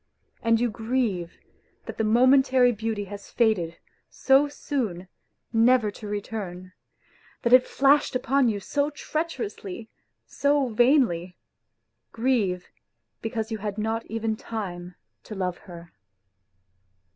[0.41, 1.37] And you grieve
[1.85, 3.77] that the momentary beauty has faded
[4.09, 5.07] so soon
[5.53, 6.73] never to return,
[7.43, 9.91] that it flashed upon you so treacherously,
[10.25, 11.37] so vainly,
[12.11, 12.71] grieve
[13.21, 15.93] because you had not even time to love her.